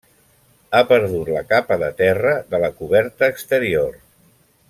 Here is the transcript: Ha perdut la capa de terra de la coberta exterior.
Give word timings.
Ha 0.71 0.79
perdut 0.91 1.29
la 1.35 1.43
capa 1.51 1.77
de 1.83 1.91
terra 2.01 2.33
de 2.55 2.63
la 2.65 2.71
coberta 2.81 3.31
exterior. 3.35 3.95